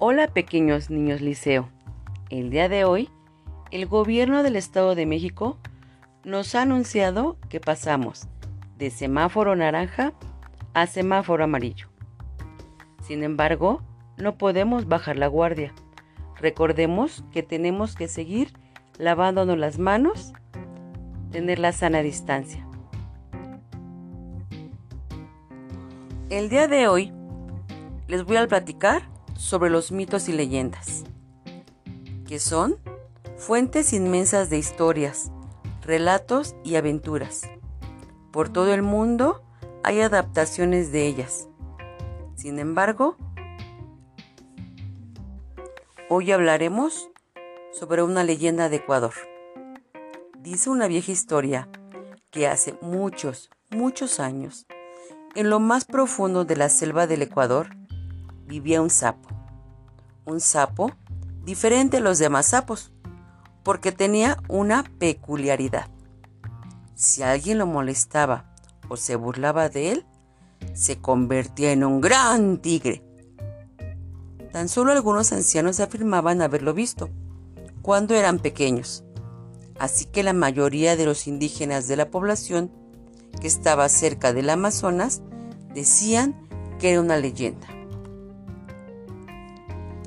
[0.00, 1.68] Hola pequeños niños liceo.
[2.30, 3.10] El día de hoy,
[3.72, 5.58] el gobierno del Estado de México
[6.22, 8.28] nos ha anunciado que pasamos
[8.76, 10.12] de semáforo naranja
[10.72, 11.88] a semáforo amarillo.
[13.02, 13.82] Sin embargo,
[14.16, 15.74] no podemos bajar la guardia.
[16.36, 18.52] Recordemos que tenemos que seguir
[18.98, 20.32] lavándonos las manos,
[21.32, 22.64] tener la sana distancia.
[26.30, 27.12] El día de hoy
[28.06, 31.04] les voy a platicar sobre los mitos y leyendas,
[32.26, 32.76] que son
[33.36, 35.30] fuentes inmensas de historias,
[35.80, 37.42] relatos y aventuras.
[38.32, 39.42] Por todo el mundo
[39.84, 41.48] hay adaptaciones de ellas.
[42.34, 43.16] Sin embargo,
[46.10, 47.08] hoy hablaremos
[47.72, 49.14] sobre una leyenda de Ecuador.
[50.40, 51.68] Dice una vieja historia
[52.30, 54.66] que hace muchos, muchos años,
[55.36, 57.68] en lo más profundo de la selva del Ecuador,
[58.48, 59.37] vivía un sapo.
[60.28, 60.92] Un sapo
[61.46, 62.92] diferente a los demás sapos,
[63.62, 65.88] porque tenía una peculiaridad.
[66.94, 68.54] Si alguien lo molestaba
[68.90, 70.06] o se burlaba de él,
[70.74, 73.02] se convertía en un gran tigre.
[74.52, 77.08] Tan solo algunos ancianos afirmaban haberlo visto
[77.80, 79.04] cuando eran pequeños.
[79.78, 82.70] Así que la mayoría de los indígenas de la población
[83.40, 85.22] que estaba cerca del Amazonas
[85.72, 86.46] decían
[86.78, 87.77] que era una leyenda.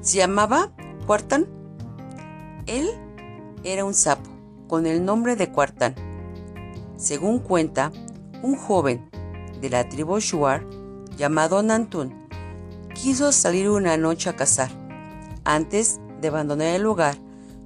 [0.00, 0.72] Se llamaba
[1.06, 1.46] Cuartán.
[2.66, 2.88] Él
[3.64, 4.30] era un sapo
[4.66, 5.94] con el nombre de Cuartán.
[6.96, 7.92] Según cuenta,
[8.42, 9.10] un joven
[9.60, 10.64] de la tribu Shuar
[11.16, 12.14] llamado Nantún
[12.94, 14.70] quiso salir una noche a cazar.
[15.44, 17.16] Antes de abandonar el lugar,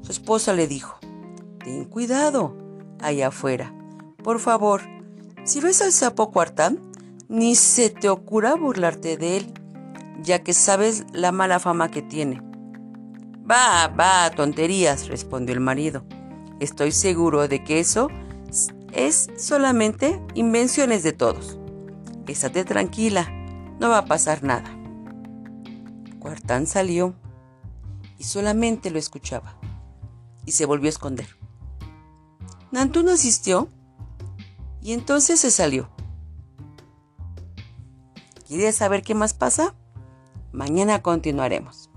[0.02, 0.98] su esposa le dijo,
[1.62, 2.56] Ten cuidado
[3.00, 3.72] allá afuera.
[4.22, 4.82] Por favor,
[5.44, 6.80] si ves al sapo Cuartán,
[7.28, 9.54] ni se te ocurra burlarte de él
[10.22, 12.40] ya que sabes la mala fama que tiene.
[13.50, 16.04] Va, va, tonterías, respondió el marido.
[16.60, 18.08] Estoy seguro de que eso
[18.92, 21.58] es solamente invenciones de todos.
[22.26, 23.28] Estate tranquila,
[23.78, 24.70] no va a pasar nada.
[26.20, 27.14] Cuartán salió
[28.18, 29.58] y solamente lo escuchaba
[30.46, 31.28] y se volvió a esconder.
[32.70, 33.68] Nantún asistió
[34.80, 35.90] y entonces se salió.
[38.46, 39.74] ¿Quieres saber qué más pasa?
[40.54, 41.90] Mañana continuaremos.